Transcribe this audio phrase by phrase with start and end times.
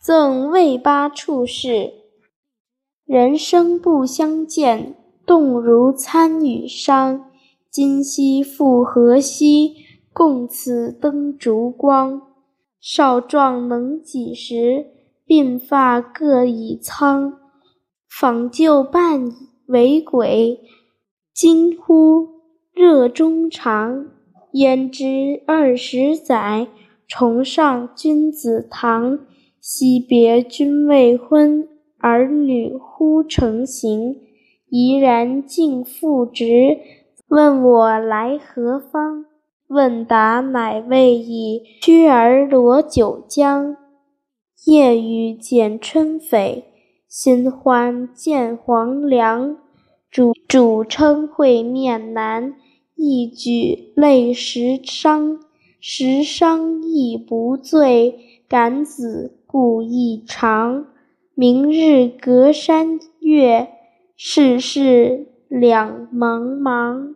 [0.00, 1.92] 赠卫八处士。
[3.04, 4.94] 人生不相见，
[5.26, 7.30] 动如参与商。
[7.68, 9.74] 今夕复何夕，
[10.12, 12.22] 共此灯烛光。
[12.80, 14.86] 少壮能几时？
[15.26, 17.36] 鬓发各已苍。
[18.08, 19.32] 访旧伴
[19.66, 20.60] 为鬼，
[21.34, 22.28] 惊呼
[22.72, 24.06] 热衷肠。
[24.52, 26.68] 焉知二十载，
[27.06, 29.18] 重上君子堂。
[29.60, 31.68] 惜别君未婚，
[31.98, 34.16] 儿女忽成行。
[34.68, 36.78] 怡然尽父职，
[37.28, 39.24] 问我来何方？
[39.66, 43.76] 问答乃未已，驱儿罗九江。
[44.66, 46.62] 夜雨剪春榧，
[47.08, 49.56] 新欢见黄粱。
[50.10, 52.54] 主主称会面难，
[52.94, 55.38] 一举泪十觞。
[55.80, 58.18] 十觞亦不醉，
[58.48, 60.88] 感子故意长。
[61.34, 63.68] 明日隔山月，
[64.14, 67.14] 世事两茫茫。